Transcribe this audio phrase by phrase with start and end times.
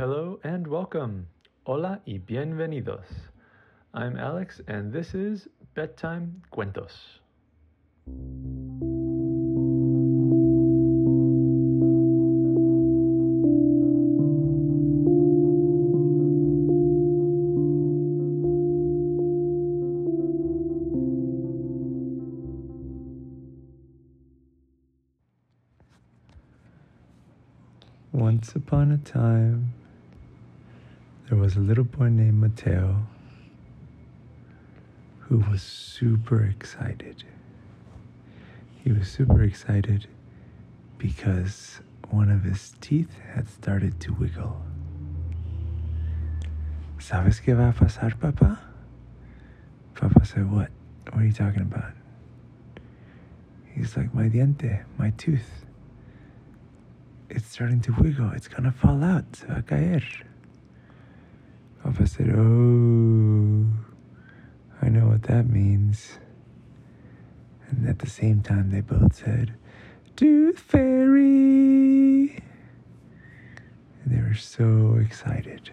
[0.00, 1.26] Hello and welcome.
[1.66, 3.04] Hola y bienvenidos.
[3.92, 7.20] I'm Alex and this is Bedtime Cuentos.
[28.12, 29.74] Once upon a time,
[31.30, 33.06] there was a little boy named Mateo
[35.20, 37.22] who was super excited.
[38.82, 40.08] He was super excited
[40.98, 41.78] because
[42.10, 44.60] one of his teeth had started to wiggle.
[46.98, 48.58] ¿Sabes qué va a pasar, papá?
[49.94, 50.70] Papa said, What?
[51.12, 51.92] What are you talking about?
[53.72, 55.64] He's like, My diente, my tooth.
[57.28, 58.32] It's starting to wiggle.
[58.32, 59.36] It's gonna fall out.
[59.36, 60.02] Se va a caer.
[61.90, 63.66] Papa said, Oh,
[64.80, 66.18] I know what that means.
[67.68, 69.54] And at the same time, they both said,
[70.14, 72.40] Tooth Fairy.
[74.04, 75.72] And they were so excited.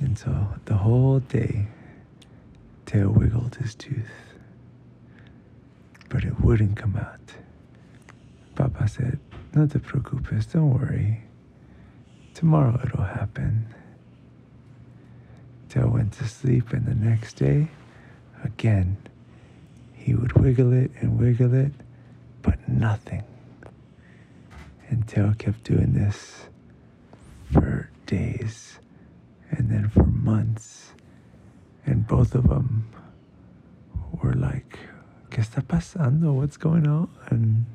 [0.00, 1.68] And so the whole day,
[2.84, 4.10] Teo wiggled his tooth,
[6.08, 7.34] but it wouldn't come out.
[8.56, 9.20] Papa said,
[9.54, 11.22] No te preocupes, don't worry.
[12.34, 13.72] Tomorrow it'll happen.
[15.68, 17.68] Teo went to sleep, and the next day,
[18.42, 18.96] again,
[19.92, 21.72] he would wiggle it and wiggle it,
[22.42, 23.24] but nothing.
[24.88, 26.46] And Teo kept doing this
[27.52, 28.78] for days
[29.50, 30.92] and then for months.
[31.84, 32.88] And both of them
[34.22, 34.78] were like,
[35.30, 36.32] ¿Qué está pasando?
[36.32, 37.66] What's going on?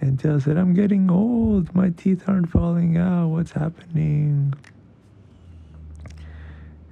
[0.00, 1.74] And Teo said, I'm getting old.
[1.74, 3.28] My teeth aren't falling out.
[3.28, 4.54] What's happening?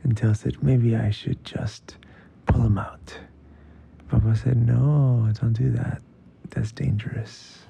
[0.05, 1.97] And Teo said, Maybe I should just
[2.47, 3.19] pull them out.
[4.09, 6.03] Papa said, No, don't do that.
[6.51, 7.61] That's dangerous.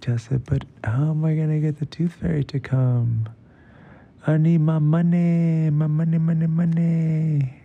[0.00, 3.28] Teo said, But how am I going to get the tooth fairy to come?
[4.26, 7.62] I need my money, my money, money, money.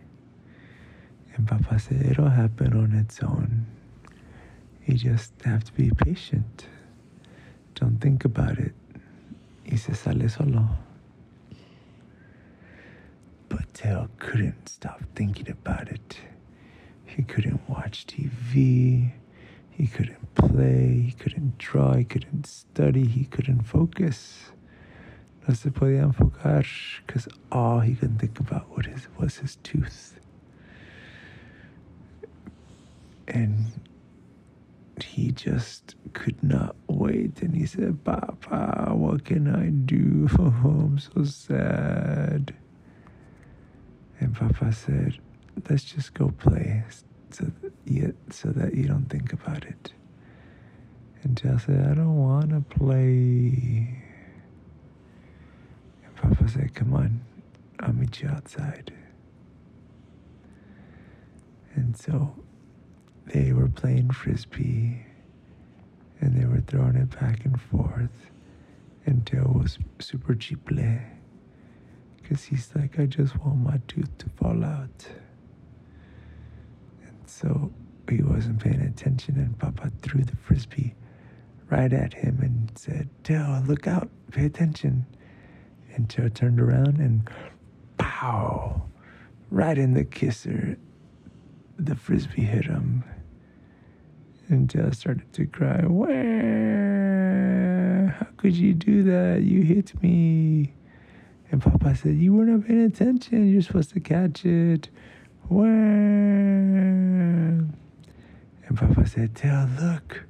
[1.35, 3.67] And Papa said, It'll happen on its own.
[4.85, 6.65] You just have to be patient.
[7.75, 8.73] Don't think about it.
[9.69, 10.67] Y se sale solo.
[13.73, 16.17] Teo couldn't stop thinking about it.
[17.05, 19.11] He couldn't watch TV.
[19.71, 21.01] He couldn't play.
[21.07, 21.93] He couldn't draw.
[21.95, 23.05] He couldn't study.
[23.05, 24.51] He couldn't focus.
[25.47, 26.65] No se podía enfocar
[27.05, 30.19] because all he could think about was his, was his tooth.
[33.27, 33.65] And
[35.01, 37.41] he just could not wait.
[37.41, 40.29] And he said, Papa, what can I do?
[40.39, 42.53] Oh, I'm so sad.
[44.35, 45.17] Papa said,
[45.69, 46.83] Let's just go play
[47.29, 49.93] so that you, so that you don't think about it.
[51.23, 54.03] And Jill said, I don't want to play.
[56.03, 57.21] And Papa said, Come on,
[57.79, 58.93] I'll meet you outside.
[61.75, 62.35] And so
[63.27, 65.05] they were playing frisbee
[66.21, 68.31] and they were throwing it back and forth.
[69.05, 71.01] And Teo was super chiple
[72.23, 75.07] because he's like, I just want my tooth to fall out.
[77.05, 77.71] And so
[78.09, 80.95] he wasn't paying attention, and Papa threw the frisbee
[81.69, 85.05] right at him and said, Teo, look out, pay attention.
[85.95, 87.29] And Joe turned around and
[87.97, 88.81] pow,
[89.51, 90.77] right in the kisser.
[91.77, 93.03] The frisbee hit him.
[94.49, 95.85] And Teo started to cry.
[95.85, 96.93] Where?
[98.19, 99.43] How could you do that?
[99.43, 100.73] You hit me.
[101.53, 103.47] And Papa said, You were not paying attention.
[103.47, 104.89] You're supposed to catch it.
[105.49, 105.65] Wah!
[105.67, 107.77] And
[108.75, 110.23] Papa said, Teo, look.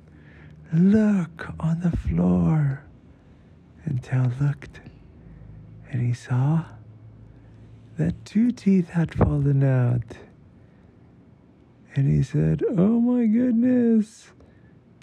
[0.73, 2.83] Look on the floor.
[3.85, 4.81] And Teo looked.
[5.89, 6.65] And he saw
[7.97, 10.17] that two teeth had fallen out.
[11.95, 14.33] And he said, Oh my goodness,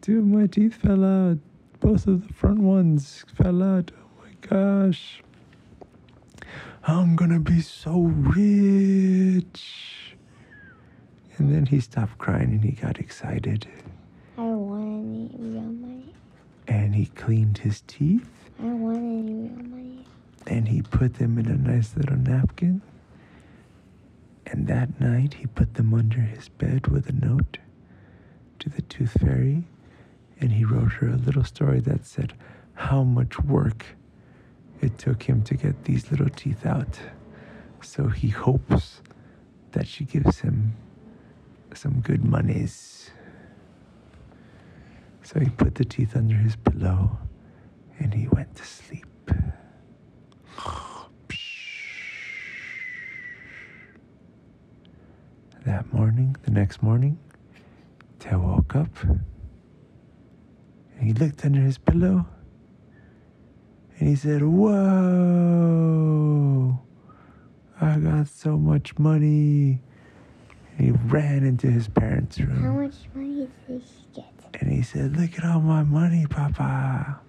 [0.03, 1.39] two of my teeth fell out.
[1.79, 3.91] Both of the front ones fell out.
[3.97, 5.23] Oh my gosh.
[6.87, 9.67] I'm gonna be so rich.
[11.39, 13.67] And then he stopped crying and he got excited.
[14.37, 16.15] I want any real money.
[16.69, 18.29] And he cleaned his teeth
[18.59, 20.07] I want any real money.
[20.47, 22.83] and he put them in a nice little napkin.
[24.47, 27.59] And that night he put them under his bed with a note
[28.59, 29.65] to the tooth fairy.
[30.41, 32.33] And he wrote her a little story that said
[32.75, 33.85] how much work
[34.81, 36.99] it took him to get these little teeth out.
[37.83, 39.03] So he hopes
[39.73, 40.75] that she gives him
[41.75, 43.11] some good monies.
[45.23, 47.19] So he put the teeth under his pillow
[47.99, 49.07] and he went to sleep.
[55.67, 57.19] That morning, the next morning,
[58.19, 59.21] Teo woke up and
[60.99, 62.27] he looked under his pillow
[64.01, 64.77] and he said, Whoa,
[67.81, 69.81] I got so much money.
[70.79, 72.63] And he ran into his parents' room.
[72.63, 74.25] How much money did he get?
[74.61, 77.21] and he said, Look at all my money, Papa.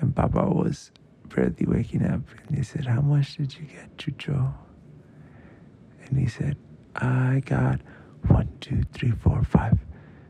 [0.00, 0.90] And Papa was
[1.34, 4.52] barely waking up and he said, How much did you get, Chucho?
[6.06, 6.56] And he said,
[6.96, 7.80] I got
[8.28, 9.78] one, two, three, four, five,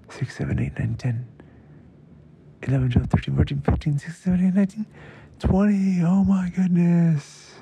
[0.08, 1.26] six, seven, eight, nine, ten,
[2.62, 4.86] eleven, twelve, thirteen, fourteen, fifteen, sixteen, seventeen, nineteen,
[5.42, 6.02] twenty.
[6.04, 7.54] Oh my goodness.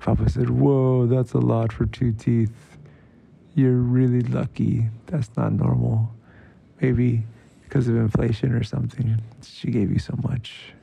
[0.00, 2.76] Papa said, Whoa, that's a lot for two teeth.
[3.54, 4.88] You're really lucky.
[5.06, 6.12] That's not normal.
[6.80, 7.22] Maybe
[7.62, 10.74] because of inflation or something, she gave you so much.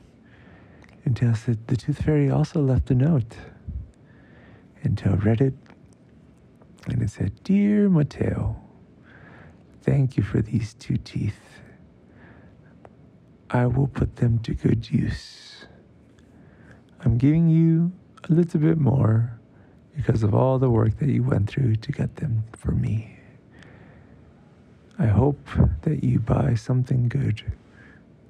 [1.04, 3.36] And Teo said, The Tooth Fairy also left a note.
[4.82, 5.54] And Teo read it,
[6.88, 8.56] and it said, Dear Mateo,
[9.82, 11.60] thank you for these two teeth.
[13.50, 15.59] I will put them to good use.
[17.04, 17.92] I'm giving you
[18.28, 19.38] a little bit more
[19.96, 23.16] because of all the work that you went through to get them for me.
[24.98, 25.48] I hope
[25.82, 27.42] that you buy something good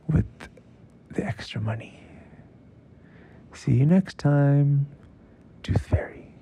[0.07, 0.25] with
[1.11, 2.01] the extra money.
[3.53, 4.87] See you next time,
[5.65, 6.33] Tooth Fairy.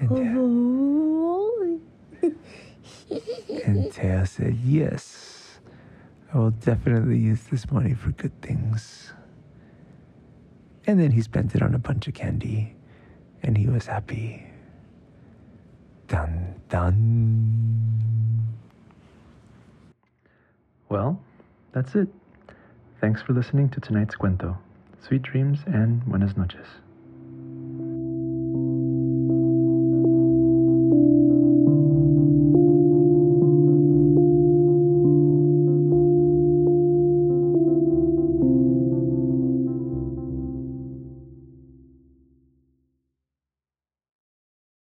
[0.00, 1.80] And, uh, Oh.
[3.64, 5.60] and Teo said, Yes,
[6.32, 9.12] I will definitely use this money for good things.
[10.88, 12.74] And then he spent it on a bunch of candy,
[13.42, 14.42] and he was happy.
[16.06, 18.48] Dun dun.
[20.88, 21.20] Well,
[21.72, 22.08] that's it.
[23.02, 24.56] Thanks for listening to tonight's cuento.
[25.06, 26.66] Sweet dreams and buenas noches.